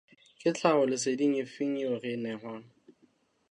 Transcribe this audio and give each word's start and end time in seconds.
Ke 0.39 0.49
tlhahisoleseding 0.55 1.33
efe 1.43 1.65
eo 1.83 1.93
re 2.01 2.09
e 2.15 2.17
nehwang? 2.23 2.65